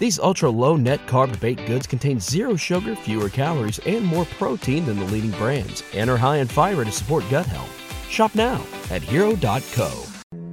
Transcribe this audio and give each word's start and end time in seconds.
These 0.00 0.18
ultra 0.18 0.48
low 0.48 0.76
net 0.76 1.06
carb 1.06 1.38
baked 1.40 1.66
goods 1.66 1.86
contain 1.86 2.18
zero 2.18 2.56
sugar, 2.56 2.96
fewer 2.96 3.28
calories, 3.28 3.78
and 3.80 4.02
more 4.02 4.24
protein 4.24 4.86
than 4.86 4.98
the 4.98 5.04
leading 5.04 5.32
brands, 5.32 5.82
and 5.94 6.08
are 6.08 6.16
high 6.16 6.38
in 6.38 6.48
fiber 6.48 6.86
to 6.86 6.90
support 6.90 7.22
gut 7.30 7.44
health. 7.44 7.70
Shop 8.08 8.34
now 8.34 8.64
at 8.90 9.02
hero.co. 9.02 10.04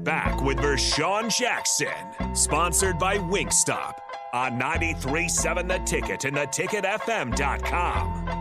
Back 0.03 0.41
with 0.41 0.57
Vershawn 0.57 1.33
Jackson, 1.35 2.35
sponsored 2.35 2.99
by 2.99 3.17
Wingstop 3.17 3.99
on 4.33 4.59
93.7 4.59 5.67
The 5.67 5.77
Ticket 5.79 6.25
and 6.25 6.35
theticketfm.com. 6.35 8.36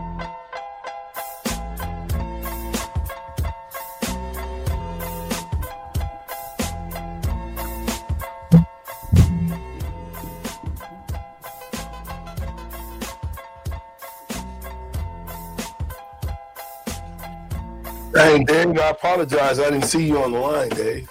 Dang, 18.27 18.43
Dave, 18.43 18.77
I 18.77 18.89
apologize. 18.89 19.57
I 19.57 19.69
didn't 19.69 19.85
see 19.85 20.05
you 20.05 20.21
on 20.21 20.33
the 20.33 20.39
line, 20.39 20.67
Dave. 20.67 21.09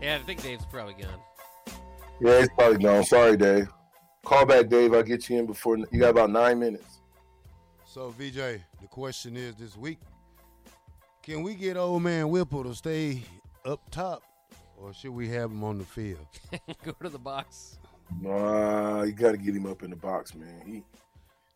yeah, 0.00 0.16
I 0.16 0.18
think 0.24 0.42
Dave's 0.42 0.64
probably 0.64 0.94
gone. 0.94 1.20
Yeah, 2.22 2.38
he's 2.38 2.48
probably 2.56 2.82
gone. 2.82 3.04
Sorry, 3.04 3.36
Dave. 3.36 3.68
Call 4.24 4.46
back, 4.46 4.70
Dave. 4.70 4.94
I'll 4.94 5.02
get 5.02 5.28
you 5.28 5.38
in 5.38 5.44
before 5.44 5.76
you 5.76 6.00
got 6.00 6.08
about 6.08 6.30
nine 6.30 6.58
minutes. 6.58 7.00
So, 7.84 8.08
VJ, 8.18 8.62
the 8.80 8.88
question 8.88 9.36
is 9.36 9.54
this 9.56 9.76
week 9.76 9.98
can 11.22 11.42
we 11.42 11.54
get 11.54 11.76
old 11.76 12.02
man 12.02 12.30
Whipple 12.30 12.64
to 12.64 12.74
stay 12.74 13.22
up 13.66 13.90
top, 13.90 14.22
or 14.78 14.94
should 14.94 15.10
we 15.10 15.28
have 15.28 15.50
him 15.50 15.62
on 15.64 15.76
the 15.76 15.84
field? 15.84 16.26
Go 16.82 16.92
to 17.02 17.10
the 17.10 17.18
box. 17.18 17.78
Nah, 18.22 19.02
you 19.02 19.12
got 19.12 19.32
to 19.32 19.36
get 19.36 19.54
him 19.54 19.66
up 19.66 19.82
in 19.82 19.90
the 19.90 19.96
box, 19.96 20.34
man. 20.34 20.62
He 20.64 20.82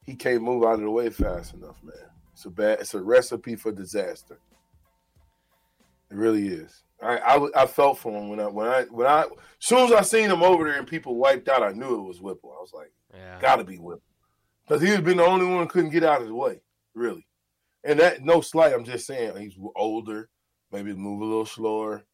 he 0.05 0.17
can't 0.17 0.43
move 0.43 0.65
out 0.65 0.75
of 0.75 0.81
the 0.81 0.91
way 0.91 1.09
fast 1.09 1.55
enough, 1.55 1.83
man. 1.83 1.95
It's 2.41 2.47
a 2.47 2.51
bad. 2.51 2.81
It's 2.81 2.95
a 2.95 3.03
recipe 3.03 3.55
for 3.55 3.71
disaster. 3.71 4.39
It 6.11 6.17
really 6.17 6.49
is. 6.49 6.85
I, 7.03 7.19
I, 7.19 7.63
I 7.63 7.67
felt 7.67 7.99
for 7.99 8.13
him 8.13 8.31
when 8.31 8.41
I 8.41 8.47
when 8.47 8.67
I 8.67 8.85
when 8.85 9.07
I 9.07 9.25
as 9.25 9.29
soon 9.59 9.81
as 9.81 9.93
I 9.93 10.01
seen 10.01 10.31
him 10.31 10.43
over 10.43 10.65
there 10.65 10.79
and 10.79 10.87
people 10.87 11.17
wiped 11.17 11.51
out, 11.51 11.63
I 11.63 11.73
knew 11.73 11.97
it 11.97 12.09
was 12.09 12.23
Whipple. 12.23 12.55
I 12.57 12.63
was 12.63 12.73
like, 12.73 12.93
yeah. 13.13 13.39
gotta 13.43 13.63
be 13.63 13.77
Whipple, 13.77 14.09
because 14.67 14.81
he 14.81 14.89
had 14.89 15.05
been 15.05 15.19
the 15.19 15.27
only 15.27 15.45
one 15.45 15.69
couldn't 15.69 15.91
get 15.91 16.03
out 16.03 16.23
of 16.23 16.29
the 16.29 16.35
way, 16.35 16.63
really. 16.95 17.27
And 17.85 18.01
that 18.01 18.25
no 18.25 18.41
slight, 18.41 18.73
I'm 18.73 18.85
just 18.85 19.07
saying 19.07 19.37
he's 19.37 19.59
older, 19.77 20.31
maybe 20.73 20.95
move 20.95 21.21
a 21.21 21.27
little 21.27 21.45
slower. 21.45 22.05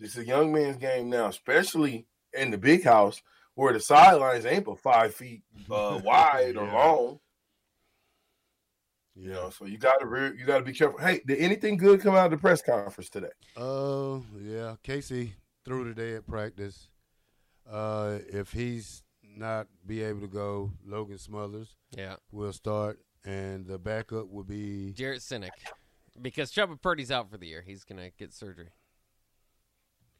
It's 0.00 0.18
a 0.18 0.26
young 0.26 0.52
man's 0.52 0.76
game 0.76 1.08
now, 1.08 1.28
especially 1.28 2.06
in 2.34 2.50
the 2.50 2.58
big 2.58 2.84
house 2.84 3.22
where 3.54 3.72
the 3.72 3.80
sidelines 3.80 4.44
ain't 4.44 4.66
but 4.66 4.80
five 4.80 5.14
feet 5.14 5.44
uh, 5.70 5.98
wide 6.04 6.56
yeah. 6.56 6.60
or 6.60 6.66
long. 6.66 7.20
You 9.14 9.30
know, 9.30 9.50
so 9.50 9.66
you 9.66 9.76
gotta 9.76 10.06
re- 10.06 10.32
you 10.38 10.46
gotta 10.46 10.64
be 10.64 10.72
careful. 10.72 10.98
Hey, 10.98 11.20
did 11.26 11.38
anything 11.38 11.76
good 11.76 12.00
come 12.00 12.14
out 12.14 12.26
of 12.26 12.30
the 12.30 12.38
press 12.38 12.62
conference 12.62 13.10
today? 13.10 13.28
Uh, 13.56 14.20
yeah, 14.40 14.76
Casey 14.82 15.34
threw 15.64 15.84
today 15.84 16.14
at 16.14 16.26
practice. 16.26 16.88
Uh, 17.70 18.18
if 18.32 18.52
he's 18.52 19.02
not 19.22 19.66
be 19.86 20.02
able 20.02 20.20
to 20.20 20.28
go, 20.28 20.72
Logan 20.86 21.18
Smothers, 21.18 21.76
yeah, 21.94 22.16
will 22.30 22.54
start, 22.54 23.00
and 23.24 23.66
the 23.66 23.78
backup 23.78 24.30
will 24.30 24.44
be 24.44 24.92
Jarrett 24.92 25.20
Sinek, 25.20 25.50
because 26.20 26.50
Chubba 26.50 26.80
Purdy's 26.80 27.10
out 27.10 27.30
for 27.30 27.36
the 27.36 27.46
year. 27.46 27.62
He's 27.66 27.84
gonna 27.84 28.10
get 28.18 28.32
surgery. 28.32 28.70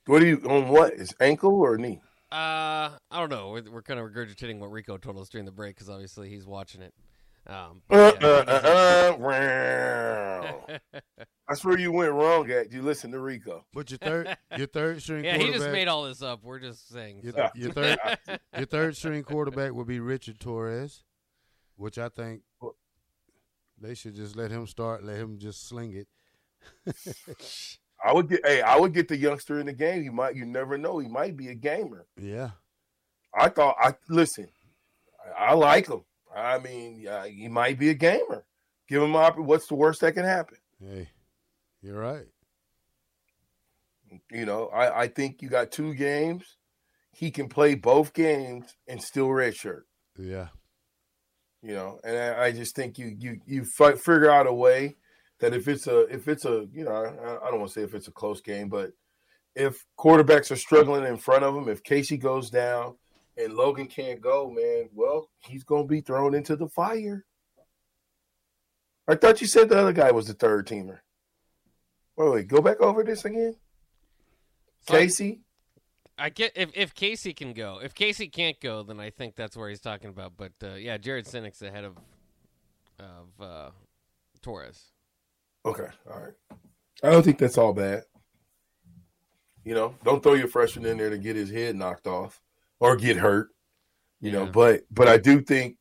What 0.05 0.21
are 0.21 0.27
you 0.27 0.43
on? 0.47 0.69
What 0.69 0.93
is 0.93 1.15
ankle 1.19 1.55
or 1.55 1.79
knee? 1.79 2.03
Uh, 2.31 2.91
I 3.11 3.21
don't 3.21 3.31
know. 3.31 3.51
We're, 3.51 3.71
we're 3.71 3.83
kind 3.83 4.01
of 4.01 4.11
regurgitating 4.11 4.59
what 4.59 4.71
Rico 4.71 4.99
told 4.99 5.19
us 5.19 5.29
during 5.29 5.45
the 5.45 5.53
break 5.53 5.77
because 5.77 5.89
obviously 5.89 6.29
he's 6.29 6.47
watching 6.47 6.83
it. 6.83 6.93
Um, 7.47 7.83
yeah, 7.91 8.13
uh, 8.23 8.45
uh, 8.47 9.19
uh, 9.19 10.79
That's 11.49 11.65
where 11.65 11.77
you 11.79 11.91
went 11.91 12.13
wrong 12.13 12.49
at. 12.51 12.73
You 12.73 12.83
listen 12.83 13.11
to 13.13 13.19
Rico. 13.19 13.65
But 13.75 13.91
your 13.91 13.99
third, 13.99 14.37
your 14.57 14.69
third 14.69 15.03
string. 15.03 15.25
Yeah, 15.33 15.39
he 15.39 15.51
just 15.51 15.71
made 15.71 15.89
all 15.89 16.05
this 16.05 16.23
up. 16.23 16.41
We're 16.43 16.61
just 16.61 16.89
saying. 16.89 17.21
Your, 17.23 17.33
so. 17.33 17.51
your 17.55 17.73
third, 17.73 17.99
your 18.57 18.67
third 18.67 18.97
string 18.97 19.25
quarterback 19.25 19.73
will 19.73 19.85
be 19.85 19.99
Richard 19.99 20.39
Torres, 20.39 21.03
which 21.77 21.99
I 21.99 22.09
think 22.09 22.43
they 23.81 23.95
should 23.95 24.15
just 24.15 24.37
let 24.37 24.53
him 24.53 24.67
start. 24.69 25.05
Let 25.05 25.17
him 25.17 25.39
just 25.39 25.69
sling 25.69 25.95
it. 25.95 26.07
I 28.05 28.13
would 28.13 28.29
get. 28.29 28.41
Hey, 28.47 28.63
I 28.63 28.79
would 28.79 28.95
get 28.95 29.09
the 29.09 29.17
youngster 29.17 29.59
in 29.59 29.67
the 29.67 29.73
game. 29.73 30.03
He 30.05 30.11
might. 30.11 30.37
You 30.37 30.45
never 30.45 30.79
know. 30.79 30.99
He 30.99 31.09
might 31.09 31.37
be 31.37 31.49
a 31.49 31.55
gamer. 31.55 32.07
Yeah. 32.21 32.51
I 33.35 33.49
thought. 33.49 33.77
I 33.81 33.95
listen. 34.09 34.49
I, 35.37 35.47
I 35.47 35.53
like 35.55 35.89
him. 35.89 36.05
I 36.35 36.59
mean, 36.59 37.07
uh, 37.07 37.25
he 37.25 37.49
might 37.49 37.79
be 37.79 37.91
a 37.91 37.95
gamer. 37.95 38.45
Give 38.89 39.03
him 39.03 39.17
up. 39.17 39.39
What's 39.39 39.69
the 39.69 39.75
worst 39.75 40.01
that 40.01 40.15
can 40.15 40.25
happen? 40.25 40.59
Hey, 40.81 41.09
you're 41.83 41.99
right. 41.99 42.27
You 44.31 44.45
know, 44.45 44.69
I, 44.69 45.03
I 45.03 45.09
think 45.09 45.41
you 45.41 45.49
got 45.49 45.71
two 45.71 45.95
games. 45.95 46.57
He 47.13 47.31
can 47.31 47.49
play 47.49 47.75
both 47.75 48.13
games 48.13 48.75
and 48.87 49.01
still 49.03 49.29
redshirt. 49.29 49.83
Yeah. 50.19 50.49
You 51.63 51.75
know, 51.75 52.01
and 52.05 52.17
I, 52.17 52.47
I 52.47 52.53
just 52.53 52.75
think 52.75 52.99
you 52.99 53.15
you 53.19 53.41
you 53.47 53.65
f- 53.79 54.01
figure 54.01 54.31
out 54.31 54.47
a 54.47 54.53
way 54.53 54.97
that 55.39 55.55
if 55.55 55.69
it's 55.69 55.87
a 55.87 56.01
if 56.13 56.27
it's 56.27 56.45
a 56.45 56.67
you 56.73 56.85
know 56.85 56.93
I, 56.93 57.47
I 57.47 57.51
don't 57.51 57.61
want 57.61 57.73
to 57.73 57.81
say 57.81 57.85
if 57.85 57.95
it's 57.95 58.09
a 58.09 58.13
close 58.13 58.41
game, 58.41 58.69
but 58.69 58.91
if 59.55 59.85
quarterbacks 59.99 60.51
are 60.51 60.57
struggling 60.57 61.05
in 61.05 61.17
front 61.19 61.45
of 61.45 61.55
him, 61.55 61.69
if 61.69 61.83
Casey 61.83 62.17
goes 62.17 62.51
down, 62.51 62.97
and 63.37 63.55
Logan 63.55 63.87
can't 63.87 64.21
go, 64.21 64.51
man, 64.51 64.89
well, 64.95 65.29
he's 65.39 65.65
going 65.65 65.85
to 65.85 65.89
be 65.89 66.01
thrown 66.01 66.35
into 66.35 66.57
the 66.57 66.69
fire. 66.69 67.25
I 69.09 69.15
thought 69.15 69.41
you 69.41 69.47
said 69.47 69.69
the 69.69 69.79
other 69.79 69.93
guy 69.93 70.11
was 70.11 70.27
the 70.27 70.35
third 70.35 70.67
teamer. 70.67 70.99
Wait, 72.17 72.31
wait, 72.31 72.49
go 72.49 72.61
back 72.61 72.81
over 72.81 73.03
this 73.03 73.25
again. 73.25 73.57
So 74.87 74.95
Casey. 74.95 75.41
I 76.19 76.29
get 76.29 76.53
if 76.57 76.71
if 76.75 76.95
Casey 76.95 77.33
can 77.33 77.53
go. 77.53 77.81
If 77.83 77.95
Casey 77.95 78.29
can't 78.29 78.61
go, 78.61 78.83
then 78.83 79.01
I 79.01 79.11
think 79.11 79.35
that's 79.35 79.57
where 79.57 79.69
he's 79.69 79.81
talking 79.81 80.11
about. 80.11 80.33
But 80.37 80.53
uh, 80.63 80.75
yeah, 80.75 80.99
Jarrett 80.99 81.27
Sinek's 81.27 81.63
ahead 81.63 81.85
of 81.85 81.97
of 83.01 83.41
uh, 83.41 83.71
Torres. 84.43 84.93
Okay, 85.65 85.89
all 86.11 86.21
right. 86.21 86.59
I 87.03 87.11
don't 87.11 87.25
think 87.25 87.39
that's 87.39 87.59
all 87.59 87.73
bad. 87.73 88.05
You 89.65 89.75
know, 89.75 89.95
don't 90.05 90.23
throw 90.23 90.35
your 90.35 90.49
freshman 90.49 90.87
in 90.87 90.99
there 90.99 91.11
to 91.11 91.19
get 91.19 91.35
his 91.35 91.51
head 91.51 91.77
knocked 91.77 92.07
off 92.07 92.41
or 92.83 92.97
get 92.97 93.17
hurt. 93.17 93.49
You 94.21 94.31
yeah. 94.31 94.39
know, 94.41 94.47
but 94.47 94.83
but 94.91 95.09
I 95.09 95.17
do 95.17 95.41
think, 95.41 95.77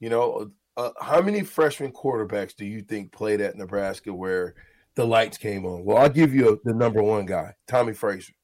you 0.00 0.08
know, 0.08 0.50
uh, 0.76 0.90
how 1.00 1.20
many 1.20 1.42
freshman 1.42 1.92
quarterbacks 1.92 2.54
do 2.54 2.64
you 2.64 2.80
think 2.80 3.12
played 3.12 3.40
at 3.40 3.56
Nebraska 3.56 4.14
where 4.14 4.54
the 4.94 5.04
lights 5.04 5.36
came 5.36 5.66
on? 5.66 5.84
Well, 5.84 5.98
I'll 5.98 6.08
give 6.08 6.32
you 6.32 6.52
a, 6.52 6.56
the 6.64 6.74
number 6.74 7.02
one 7.02 7.26
guy, 7.26 7.54
Tommie 7.66 7.92
Frazier. 7.92 8.34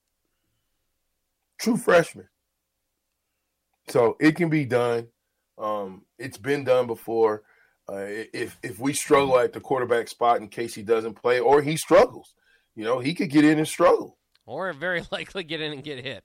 True 1.61 1.77
freshman. 1.77 2.29
So 3.89 4.17
it 4.21 4.37
can 4.37 4.51
be 4.51 4.65
done. 4.65 5.09
Um, 5.57 6.03
it's 6.19 6.39
been 6.39 6.65
done 6.65 6.87
before. 6.87 7.43
Uh, 7.89 8.07
if 8.33 8.59
if 8.63 8.79
we 8.79 8.93
struggle 8.93 9.39
at 9.39 9.53
the 9.53 9.61
quarterback 9.61 10.09
spot 10.09 10.41
in 10.41 10.49
case 10.49 10.75
he 10.75 10.83
doesn't 10.83 11.15
play 11.15 11.39
or 11.39 11.63
he 11.63 11.77
struggles, 11.77 12.35
You 12.75 12.85
know, 12.85 12.99
he 12.99 13.15
could 13.15 13.31
get 13.31 13.45
in 13.45 13.59
and 13.59 13.69
struggle. 13.69 14.19
Or 14.47 14.73
very 14.73 15.03
likely 15.13 15.45
get 15.45 15.61
in 15.61 15.73
and 15.73 15.85
get 15.85 16.05
hit. 16.05 16.25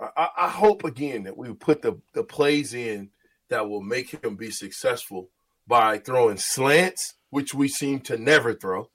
I, 0.00 0.28
I 0.36 0.48
hope 0.48 0.84
again 0.84 1.24
that 1.24 1.36
we 1.36 1.52
put 1.52 1.82
the, 1.82 2.00
the 2.14 2.24
plays 2.24 2.74
in 2.74 3.10
that 3.48 3.68
will 3.68 3.82
make 3.82 4.10
him 4.10 4.36
be 4.36 4.50
successful 4.50 5.30
by 5.66 5.98
throwing 5.98 6.36
slants, 6.36 7.14
which 7.30 7.52
we 7.54 7.68
seem 7.68 8.00
to 8.00 8.16
never 8.16 8.54
throw. 8.54 8.90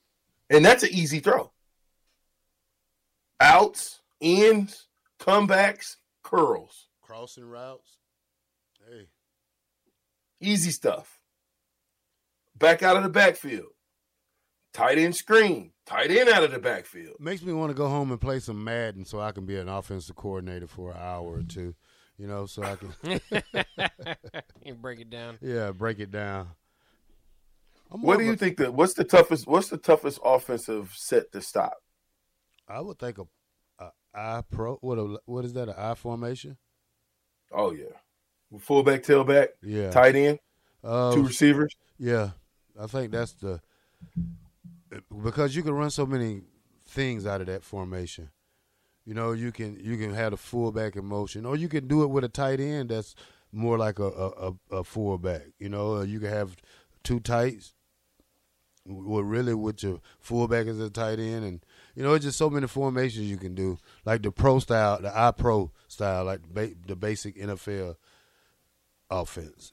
And 0.50 0.64
that's 0.64 0.82
an 0.82 0.90
easy 0.92 1.20
throw. 1.20 1.52
Outs, 3.40 4.00
ins, 4.20 4.86
comebacks, 5.20 5.96
curls. 6.22 6.88
Crossing 7.02 7.44
routes. 7.44 7.98
Hey. 8.88 9.06
Easy 10.40 10.70
stuff. 10.70 11.20
Back 12.56 12.82
out 12.82 12.96
of 12.96 13.02
the 13.02 13.08
backfield. 13.08 13.75
Tight 14.76 14.98
end 14.98 15.16
screen. 15.16 15.70
Tight 15.86 16.10
end 16.10 16.28
out 16.28 16.44
of 16.44 16.50
the 16.50 16.58
backfield. 16.58 17.16
Makes 17.18 17.42
me 17.42 17.54
want 17.54 17.70
to 17.70 17.74
go 17.74 17.88
home 17.88 18.10
and 18.10 18.20
play 18.20 18.40
some 18.40 18.62
Madden 18.62 19.06
so 19.06 19.18
I 19.18 19.32
can 19.32 19.46
be 19.46 19.56
an 19.56 19.70
offensive 19.70 20.16
coordinator 20.16 20.66
for 20.66 20.90
an 20.90 20.98
hour 20.98 21.38
or 21.38 21.42
two. 21.42 21.74
You 22.18 22.26
know, 22.26 22.44
so 22.44 22.62
I 22.62 22.76
can 22.76 22.92
you 24.66 24.74
break 24.74 25.00
it 25.00 25.08
down. 25.08 25.38
Yeah, 25.40 25.70
break 25.70 25.98
it 25.98 26.10
down. 26.10 26.48
I'm 27.90 28.02
what 28.02 28.18
do 28.18 28.26
you 28.26 28.34
a, 28.34 28.36
think 28.36 28.58
that 28.58 28.74
what's 28.74 28.92
the 28.92 29.04
toughest 29.04 29.46
what's 29.46 29.70
the 29.70 29.78
toughest 29.78 30.18
offensive 30.22 30.92
set 30.94 31.32
to 31.32 31.40
stop? 31.40 31.78
I 32.68 32.82
would 32.82 32.98
think 32.98 33.16
a, 33.16 33.24
a 33.82 33.90
I 34.14 34.42
pro 34.50 34.76
what 34.82 34.98
a, 34.98 35.18
what 35.24 35.46
is 35.46 35.54
that, 35.54 35.70
an 35.70 35.74
I 35.78 35.94
formation? 35.94 36.58
Oh 37.50 37.72
yeah. 37.72 37.96
Fullback, 38.58 39.04
tailback, 39.04 39.48
yeah, 39.62 39.90
tight 39.90 40.16
end, 40.16 40.38
uh, 40.84 41.14
two 41.14 41.22
receivers. 41.22 41.74
Yeah, 41.98 42.30
I 42.78 42.86
think 42.86 43.10
that's 43.10 43.32
the 43.32 43.60
because 45.22 45.54
you 45.54 45.62
can 45.62 45.74
run 45.74 45.90
so 45.90 46.06
many 46.06 46.42
things 46.86 47.26
out 47.26 47.40
of 47.40 47.46
that 47.48 47.62
formation. 47.62 48.30
You 49.04 49.14
know, 49.14 49.32
you 49.32 49.52
can 49.52 49.78
you 49.80 49.96
can 49.96 50.12
have 50.14 50.32
a 50.32 50.36
fullback 50.36 50.96
in 50.96 51.04
motion, 51.04 51.46
or 51.46 51.56
you 51.56 51.68
can 51.68 51.86
do 51.86 52.02
it 52.02 52.08
with 52.08 52.24
a 52.24 52.28
tight 52.28 52.60
end 52.60 52.90
that's 52.90 53.14
more 53.52 53.78
like 53.78 53.98
a 53.98 54.06
a, 54.06 54.52
a 54.70 54.84
fullback. 54.84 55.42
You 55.58 55.68
know, 55.68 56.02
you 56.02 56.18
can 56.18 56.30
have 56.30 56.56
two 57.04 57.20
tights, 57.20 57.74
with 58.88 59.24
really 59.24 59.54
with 59.54 59.82
your 59.82 60.00
fullback 60.20 60.66
as 60.66 60.80
a 60.80 60.90
tight 60.90 61.18
end, 61.18 61.44
and 61.44 61.64
you 61.94 62.02
know, 62.02 62.14
it's 62.14 62.24
just 62.24 62.38
so 62.38 62.50
many 62.50 62.66
formations 62.66 63.26
you 63.26 63.36
can 63.36 63.54
do, 63.54 63.78
like 64.04 64.22
the 64.22 64.30
pro 64.30 64.58
style, 64.58 65.00
the 65.00 65.16
I 65.16 65.30
pro 65.30 65.70
style, 65.88 66.24
like 66.24 66.40
the 66.52 66.96
basic 66.96 67.36
NFL 67.36 67.96
offense. 69.10 69.72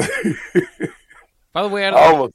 By 1.52 1.62
the 1.62 1.68
way, 1.68 1.86
I 1.86 1.90
almost. 1.90 2.34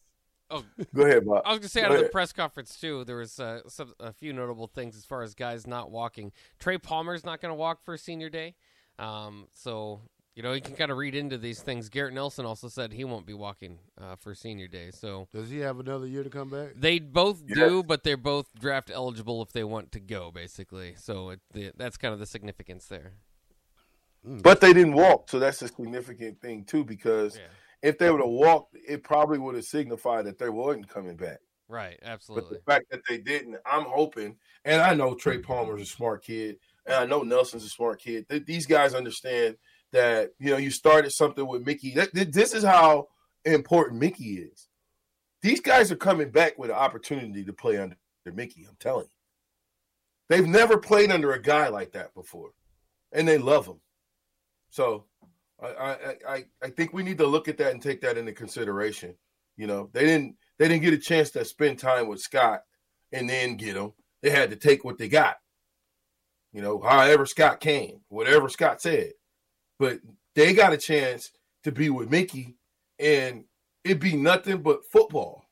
Oh, 0.52 0.64
go 0.94 1.04
ahead, 1.04 1.26
Bob. 1.26 1.42
I 1.46 1.50
was 1.50 1.60
gonna 1.60 1.70
say 1.70 1.82
go 1.82 1.88
out 1.88 1.92
ahead. 1.92 2.06
of 2.06 2.08
the 2.08 2.12
press 2.12 2.32
conference 2.32 2.80
too, 2.80 3.04
there 3.06 3.18
was 3.18 3.40
uh, 3.40 3.62
some, 3.68 3.94
a 4.00 4.14
few 4.14 4.32
notable 4.32 4.68
things 4.68 4.96
as 4.96 5.04
far 5.04 5.24
as 5.24 5.34
guys 5.34 5.66
not 5.66 5.90
walking. 5.90 6.32
Trey 6.60 6.78
Palmer's 6.78 7.26
not 7.26 7.42
going 7.42 7.50
to 7.52 7.56
walk 7.56 7.84
for 7.84 7.98
senior 7.98 8.30
day, 8.30 8.56
um, 9.00 9.48
so 9.54 10.02
you 10.36 10.44
know 10.44 10.54
you 10.54 10.62
can 10.62 10.76
kind 10.76 10.92
of 10.92 10.98
read 10.98 11.16
into 11.16 11.40
these 11.40 11.62
things. 11.62 11.90
Garrett 11.90 12.14
Nelson 12.14 12.46
also 12.46 12.68
said 12.68 12.94
he 12.94 13.04
won't 13.04 13.26
be 13.26 13.34
walking 13.34 13.80
uh, 14.00 14.16
for 14.18 14.36
senior 14.36 14.68
day. 14.68 14.92
So 14.92 15.28
does 15.34 15.50
he 15.50 15.60
have 15.60 15.80
another 15.80 16.06
year 16.06 16.24
to 16.24 16.30
come 16.30 16.50
back? 16.50 16.74
They 16.76 17.00
both 17.00 17.42
yes. 17.48 17.58
do, 17.58 17.82
but 17.82 18.04
they're 18.04 18.16
both 18.16 18.54
draft 18.54 18.92
eligible 18.94 19.42
if 19.42 19.52
they 19.52 19.64
want 19.64 19.92
to 19.94 20.00
go, 20.00 20.30
basically. 20.32 20.94
So 20.96 21.32
it, 21.32 21.40
the, 21.54 21.72
that's 21.76 21.98
kind 21.98 22.14
of 22.14 22.20
the 22.20 22.28
significance 22.28 22.86
there. 22.86 23.14
But 24.26 24.60
they 24.60 24.74
didn't 24.74 24.94
walk, 24.94 25.30
so 25.30 25.40
that's 25.40 25.62
a 25.62 25.68
significant 25.68 26.42
thing 26.42 26.64
too 26.64 26.84
because. 26.84 27.36
Yeah 27.36 27.48
if 27.86 28.00
they 28.00 28.10
would 28.10 28.20
have 28.20 28.30
walked, 28.30 28.76
it 28.88 29.04
probably 29.04 29.38
would 29.38 29.54
have 29.54 29.64
signified 29.64 30.26
that 30.26 30.40
they 30.40 30.50
wasn't 30.50 30.90
coming 30.90 31.16
back. 31.16 31.38
Right, 31.68 32.00
absolutely. 32.02 32.58
But 32.66 32.66
the 32.66 32.72
fact 32.72 32.86
that 32.90 33.02
they 33.08 33.20
didn't, 33.20 33.58
I'm 33.64 33.86
hoping, 33.86 34.38
and 34.66 34.82
I 34.82 34.96
know 34.96 35.14
Trey 35.14 35.38
Palmer's 35.38 35.84
a 35.84 35.86
smart 35.86 36.24
kid, 36.24 36.58
and 36.88 36.96
I 36.96 37.06
know 37.06 37.22
Nelson's 37.22 37.64
a 37.64 37.70
smart 37.70 38.02
kid. 38.02 38.26
These 38.48 38.66
guys 38.66 38.96
understand 38.96 39.58
that 39.92 40.32
you 40.40 40.50
know 40.50 40.58
you 40.58 40.72
started 40.72 41.12
something 41.12 41.46
with 41.46 41.64
Mickey. 41.64 41.96
This 42.12 42.56
is 42.56 42.64
how 42.64 43.10
important 43.46 44.00
Mickey 44.00 44.38
is. 44.40 44.68
These 45.44 45.62
guys 45.62 45.92
are 45.92 45.96
coming 45.96 46.32
back 46.32 46.58
with 46.58 46.72
an 46.72 46.76
opportunity 46.76 47.44
to 47.46 47.54
play 47.54 47.78
under 47.78 47.98
Mickey. 48.26 48.66
I'm 48.68 48.78
telling 48.80 49.06
you, 49.06 49.12
they've 50.30 50.48
never 50.48 50.80
played 50.80 51.12
under 51.12 51.34
a 51.34 51.42
guy 51.42 51.68
like 51.68 51.92
that 51.92 52.16
before, 52.16 52.50
and 53.12 53.28
they 53.28 53.38
love 53.38 53.68
him. 53.68 53.80
So 54.76 55.06
I, 55.64 55.68
I 55.68 56.16
I 56.28 56.46
I 56.62 56.70
think 56.70 56.92
we 56.92 57.02
need 57.02 57.18
to 57.20 57.26
look 57.26 57.48
at 57.48 57.58
that 57.60 57.72
and 57.72 57.82
take 57.82 58.02
that 58.02 58.18
into 58.18 58.34
consideration. 58.34 59.16
You 59.56 59.68
know, 59.68 59.90
they 59.94 60.02
didn't 60.02 60.36
they 60.60 60.68
didn't 60.68 60.84
get 60.84 60.94
a 60.94 60.98
chance 60.98 61.32
to 61.32 61.46
spend 61.46 61.80
time 61.80 62.10
with 62.10 62.20
Scott 62.20 62.64
and 63.14 63.30
then 63.30 63.56
get 63.56 63.78
him. 63.78 63.94
They 64.22 64.32
had 64.32 64.50
to 64.50 64.58
take 64.58 64.84
what 64.84 64.98
they 64.98 65.08
got. 65.08 65.38
You 66.52 66.62
know, 66.62 66.82
however 66.82 67.26
Scott 67.26 67.62
came, 67.62 68.02
whatever 68.10 68.50
Scott 68.50 68.82
said, 68.82 69.14
but 69.80 70.00
they 70.36 70.54
got 70.54 70.74
a 70.74 70.78
chance 70.78 71.32
to 71.64 71.72
be 71.72 71.90
with 71.90 72.12
Mickey, 72.12 72.58
and 73.00 73.46
it'd 73.86 74.02
be 74.02 74.18
nothing 74.18 74.62
but 74.62 74.86
football. 74.92 75.46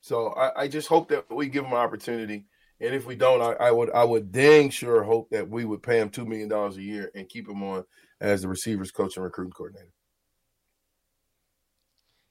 So 0.00 0.28
I, 0.28 0.62
I 0.62 0.68
just 0.68 0.88
hope 0.88 1.08
that 1.10 1.30
we 1.30 1.48
give 1.48 1.66
him 1.66 1.72
an 1.72 1.78
opportunity. 1.78 2.46
And 2.84 2.94
if 2.94 3.06
we 3.06 3.16
don't, 3.16 3.40
I, 3.40 3.66
I, 3.66 3.70
would 3.70 3.90
I 3.92 4.04
would 4.04 4.30
dang 4.30 4.70
sure 4.70 5.02
hope 5.02 5.30
that 5.30 5.48
we 5.48 5.64
would 5.64 5.82
pay 5.82 5.98
him 5.98 6.10
two 6.10 6.26
million 6.26 6.48
dollars 6.48 6.76
a 6.76 6.82
year 6.82 7.10
and 7.14 7.28
keep 7.28 7.48
him 7.48 7.62
on 7.62 7.84
as 8.20 8.42
the 8.42 8.48
receivers 8.48 8.90
coach 8.90 9.16
and 9.16 9.24
recruiting 9.24 9.52
coordinator. 9.52 9.90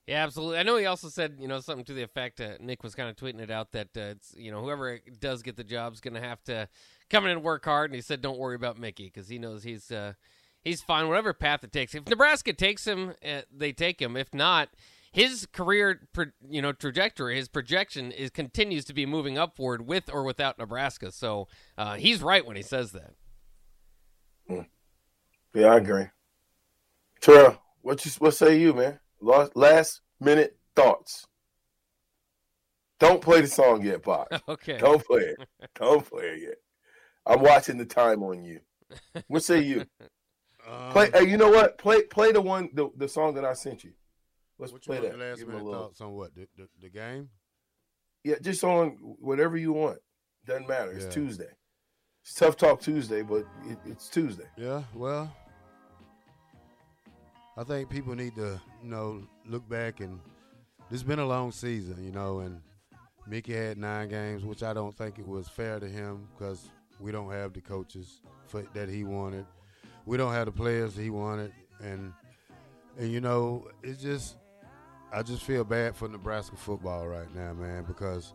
Yeah, 0.07 0.23
absolutely. 0.23 0.57
I 0.57 0.63
know 0.63 0.75
he 0.75 0.85
also 0.85 1.07
said, 1.07 1.37
you 1.39 1.47
know, 1.47 1.61
something 1.61 1.85
to 1.85 1.93
the 1.93 2.03
effect. 2.03 2.41
Uh, 2.41 2.55
Nick 2.59 2.83
was 2.83 2.93
kind 2.93 3.09
of 3.09 3.15
tweeting 3.15 3.39
it 3.39 3.49
out 3.49 3.71
that 3.71 3.87
uh, 3.95 4.01
it's, 4.01 4.35
you 4.35 4.51
know, 4.51 4.61
whoever 4.61 4.99
does 5.19 5.41
get 5.43 5.55
the 5.55 5.63
job 5.63 5.93
is 5.93 6.01
going 6.01 6.15
to 6.15 6.19
have 6.19 6.43
to 6.43 6.67
come 7.09 7.23
in 7.23 7.31
and 7.31 7.41
work 7.41 7.63
hard. 7.63 7.89
And 7.89 7.95
he 7.95 8.01
said, 8.01 8.21
don't 8.21 8.37
worry 8.37 8.55
about 8.55 8.77
Mickey 8.77 9.05
because 9.05 9.29
he 9.29 9.39
knows 9.39 9.63
he's 9.63 9.91
uh, 9.91 10.13
he's 10.61 10.81
fine 10.81 11.07
whatever 11.07 11.33
path 11.33 11.63
it 11.63 11.71
takes. 11.71 11.95
If 11.95 12.07
Nebraska 12.07 12.51
takes 12.51 12.85
him, 12.85 13.13
uh, 13.25 13.41
they 13.49 13.71
take 13.71 14.01
him. 14.01 14.17
If 14.17 14.33
not, 14.33 14.69
his 15.13 15.47
career, 15.53 16.01
you 16.49 16.61
know, 16.61 16.71
trajectory, 16.71 17.35
his 17.35 17.47
projection 17.47 18.11
is 18.11 18.31
continues 18.31 18.83
to 18.85 18.93
be 18.93 19.05
moving 19.05 19.37
upward 19.37 19.87
with 19.87 20.11
or 20.11 20.23
without 20.23 20.57
Nebraska. 20.57 21.11
So 21.11 21.47
uh, 21.77 21.95
he's 21.95 22.21
right 22.21 22.43
when 22.45 22.55
he 22.55 22.63
says 22.63 22.91
that. 22.93 23.13
Hmm. 24.47 24.61
Yeah, 25.53 25.67
I 25.67 25.77
agree. 25.77 26.05
Terrell, 27.21 27.61
what 27.83 28.03
you 28.03 28.11
what 28.17 28.33
say 28.33 28.59
you, 28.59 28.73
man? 28.73 28.99
Last, 29.21 29.55
last 29.55 30.01
minute 30.19 30.57
thoughts. 30.75 31.27
Don't 32.99 33.21
play 33.21 33.41
the 33.41 33.47
song 33.47 33.83
yet, 33.83 34.03
Bob. 34.03 34.27
Okay. 34.49 34.77
Don't 34.79 35.05
play 35.05 35.21
it. 35.21 35.47
Don't 35.75 36.09
play 36.09 36.23
it 36.23 36.41
yet. 36.41 36.55
I'm 37.25 37.41
watching 37.41 37.77
the 37.77 37.85
time 37.85 38.23
on 38.23 38.43
you. 38.43 38.61
What 39.27 39.43
say 39.43 39.61
you? 39.61 39.85
Um, 40.65 40.91
play. 40.93 41.09
Hey, 41.13 41.27
you 41.27 41.35
know 41.35 41.49
what? 41.49 41.77
Play 41.77 42.03
play 42.03 42.31
the 42.31 42.39
one 42.39 42.69
the, 42.73 42.89
the 42.95 43.09
song 43.09 43.33
that 43.33 43.43
I 43.43 43.51
sent 43.51 43.83
you. 43.83 43.91
Let's 44.59 44.71
play 44.73 44.99
that. 44.99 45.17
Last 45.17 45.39
Give 45.39 45.47
minute 45.47 45.63
thoughts 45.63 46.01
on 46.01 46.13
what 46.13 46.35
the, 46.35 46.47
the, 46.57 46.67
the, 46.81 46.89
game? 46.89 47.29
Yeah, 48.23 48.35
just 48.41 48.63
on 48.63 48.97
whatever 49.19 49.57
you 49.57 49.73
want. 49.73 49.99
Doesn't 50.45 50.67
matter. 50.67 50.91
It's 50.91 51.05
yeah. 51.05 51.11
Tuesday. 51.11 51.49
It's 52.21 52.33
tough 52.35 52.55
talk 52.55 52.79
Tuesday, 52.79 53.21
but 53.21 53.45
it, 53.65 53.77
it's 53.85 54.09
Tuesday. 54.09 54.47
Yeah. 54.57 54.83
Well, 54.93 55.35
I 57.57 57.63
think 57.63 57.89
people 57.89 58.15
need 58.15 58.35
to, 58.35 58.61
you 58.81 58.89
know, 58.89 59.27
look 59.45 59.67
back 59.67 59.99
and 59.99 60.19
it's 60.91 61.03
been 61.03 61.19
a 61.19 61.25
long 61.25 61.51
season, 61.51 62.03
you 62.03 62.11
know, 62.11 62.39
and 62.39 62.61
Mickey 63.27 63.53
had 63.53 63.77
nine 63.77 64.09
games, 64.09 64.43
which 64.43 64.63
I 64.63 64.73
don't 64.73 64.95
think 64.95 65.19
it 65.19 65.27
was 65.27 65.47
fair 65.47 65.79
to 65.79 65.87
him 65.87 66.27
because 66.37 66.69
we 66.99 67.11
don't 67.11 67.31
have 67.31 67.53
the 67.53 67.61
coaches 67.61 68.21
for, 68.47 68.63
that 68.73 68.89
he 68.89 69.03
wanted. 69.03 69.45
We 70.05 70.17
don't 70.17 70.33
have 70.33 70.45
the 70.45 70.51
players 70.51 70.95
he 70.95 71.09
wanted, 71.09 71.53
and 71.81 72.11
and 72.97 73.11
you 73.11 73.21
know, 73.21 73.69
it's 73.81 74.01
just 74.01 74.35
I 75.13 75.21
just 75.21 75.43
feel 75.43 75.63
bad 75.63 75.95
for 75.95 76.07
Nebraska 76.07 76.55
football 76.55 77.07
right 77.07 77.33
now, 77.35 77.53
man, 77.53 77.83
because 77.83 78.33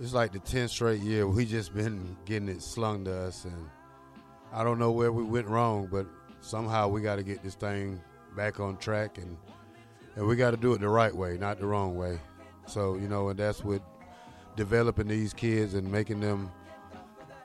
it's 0.00 0.12
like 0.12 0.32
the 0.32 0.40
tenth 0.40 0.72
straight 0.72 1.00
year 1.00 1.28
we 1.28 1.46
just 1.46 1.72
been 1.72 2.16
getting 2.24 2.48
it 2.48 2.62
slung 2.62 3.04
to 3.04 3.14
us, 3.14 3.44
and 3.44 3.70
I 4.52 4.64
don't 4.64 4.80
know 4.80 4.90
where 4.90 5.12
we 5.12 5.22
went 5.22 5.46
wrong, 5.46 5.88
but 5.90 6.06
somehow 6.40 6.88
we 6.88 7.00
got 7.00 7.16
to 7.16 7.22
get 7.22 7.44
this 7.44 7.54
thing 7.54 8.00
back 8.36 8.58
on 8.58 8.76
track 8.76 9.18
and 9.18 9.36
and 10.16 10.26
we 10.26 10.36
got 10.36 10.50
to 10.50 10.56
do 10.56 10.74
it 10.74 10.80
the 10.80 10.88
right 10.88 11.14
way, 11.14 11.38
not 11.38 11.58
the 11.58 11.66
wrong 11.66 11.96
way. 11.96 12.18
So 12.66 12.96
you 12.96 13.06
know, 13.06 13.28
and 13.28 13.38
that's 13.38 13.62
what 13.62 13.82
developing 14.56 15.06
these 15.06 15.32
kids 15.32 15.74
and 15.74 15.90
making 15.90 16.20
them 16.20 16.50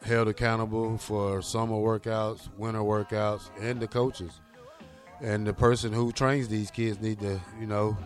held 0.02 0.28
accountable 0.28 0.98
for 0.98 1.42
summer 1.44 1.76
workouts, 1.76 2.50
winter 2.58 2.80
workouts, 2.80 3.50
and 3.62 3.80
the 3.80 3.88
coaches. 3.88 4.42
And 5.22 5.48
the 5.48 5.54
person 5.54 5.94
who 5.94 6.12
trains 6.12 6.48
these 6.48 6.70
kids 6.70 7.02
need 7.02 7.20
to, 7.22 7.40
you 7.60 7.66
know, 7.66 7.98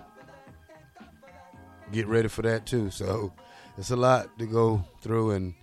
get 1.91 2.07
ready 2.07 2.27
for 2.27 2.41
that 2.43 2.65
too. 2.65 2.89
So 2.89 3.33
it's 3.77 3.91
a 3.91 3.95
lot 3.95 4.37
to 4.39 4.45
go 4.45 4.83
through, 5.01 5.31
and 5.31 5.53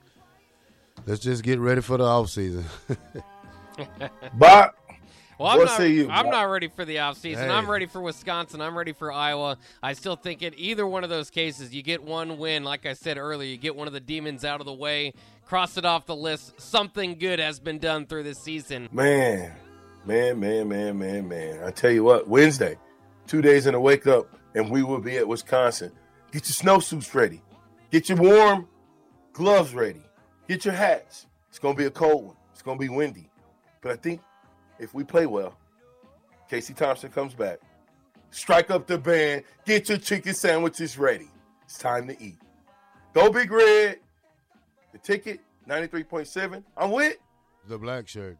let's 1.06 1.20
just 1.20 1.42
get 1.42 1.58
ready 1.58 1.80
for 1.80 1.96
the 1.96 2.04
off 2.04 2.28
season. 2.28 2.64
Bob, 4.34 4.72
Well, 5.38 5.48
I'm 5.50 5.58
What 5.58 5.66
not, 5.66 5.76
say 5.76 5.90
you, 5.90 6.10
I'm 6.10 6.30
not 6.30 6.42
ready 6.50 6.68
for 6.68 6.84
the 6.84 6.96
offseason. 6.96 7.36
Hey. 7.36 7.48
I'm 7.48 7.70
ready 7.70 7.86
for 7.86 8.00
Wisconsin. 8.02 8.60
I'm 8.60 8.76
ready 8.76 8.92
for 8.92 9.12
Iowa. 9.12 9.56
I 9.82 9.92
still 9.92 10.16
think 10.16 10.42
in 10.42 10.52
either 10.56 10.86
one 10.86 11.04
of 11.04 11.10
those 11.10 11.30
cases, 11.30 11.72
you 11.72 11.82
get 11.82 12.02
one 12.02 12.38
win. 12.38 12.64
Like 12.64 12.86
I 12.86 12.92
said 12.94 13.16
earlier, 13.18 13.48
you 13.48 13.56
get 13.56 13.76
one 13.76 13.86
of 13.86 13.92
the 13.92 14.00
demons 14.00 14.44
out 14.44 14.60
of 14.60 14.66
the 14.66 14.72
way, 14.72 15.14
cross 15.46 15.76
it 15.76 15.84
off 15.84 16.06
the 16.06 16.16
list. 16.16 16.60
Something 16.60 17.14
good 17.18 17.38
has 17.38 17.60
been 17.60 17.78
done 17.78 18.04
through 18.06 18.24
this 18.24 18.38
season. 18.38 18.88
man, 18.92 19.52
man, 20.04 20.40
man, 20.40 20.68
man, 20.68 20.98
man, 20.98 21.28
man. 21.28 21.64
I 21.64 21.70
tell 21.70 21.90
you 21.90 22.04
what, 22.04 22.28
Wednesday, 22.28 22.76
two 23.26 23.42
days 23.42 23.66
in 23.66 23.74
a 23.74 23.80
wake 23.80 24.06
up, 24.06 24.28
and 24.54 24.70
we 24.70 24.82
will 24.82 25.00
be 25.00 25.16
at 25.18 25.26
Wisconsin. 25.28 25.92
Get 26.32 26.48
your 26.48 26.54
snowsuits 26.76 27.14
ready. 27.14 27.42
Get 27.90 28.08
your 28.08 28.18
warm 28.18 28.68
gloves 29.32 29.74
ready. 29.74 30.02
Get 30.48 30.64
your 30.64 30.74
hats. 30.74 31.26
It's 31.48 31.58
gonna 31.58 31.74
be 31.74 31.86
a 31.86 31.90
cold 31.90 32.26
one. 32.26 32.36
It's 32.52 32.62
gonna 32.62 32.78
be 32.78 32.88
windy. 32.88 33.30
But 33.80 33.92
I 33.92 33.96
think 33.96 34.20
if 34.78 34.94
we 34.94 35.04
play 35.04 35.26
well, 35.26 35.56
Casey 36.50 36.74
Thompson 36.74 37.10
comes 37.10 37.34
back. 37.34 37.58
Strike 38.30 38.70
up 38.70 38.86
the 38.86 38.98
band. 38.98 39.44
Get 39.64 39.88
your 39.88 39.98
chicken 39.98 40.34
sandwiches 40.34 40.98
ready. 40.98 41.28
It's 41.64 41.78
time 41.78 42.06
to 42.08 42.22
eat. 42.22 42.38
Go 43.14 43.30
Big 43.30 43.50
Red. 43.50 44.00
The 44.92 44.98
ticket, 44.98 45.40
93.7. 45.68 46.62
I'm 46.76 46.90
with. 46.90 47.16
the 47.68 47.78
black 47.78 48.08
shirt. 48.08 48.38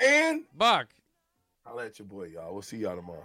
And 0.00 0.44
Buck, 0.56 0.88
I'll 1.66 1.76
let 1.76 1.98
your 1.98 2.06
boy, 2.06 2.24
y'all. 2.24 2.52
We'll 2.52 2.62
see 2.62 2.78
y'all 2.78 2.96
tomorrow. 2.96 3.24